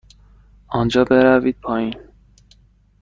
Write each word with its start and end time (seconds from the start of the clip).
آنجا 0.67 1.03
بروید 1.03 1.57
پایین. 1.61 1.95